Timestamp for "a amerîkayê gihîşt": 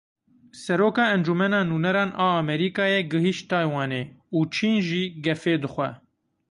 2.25-3.45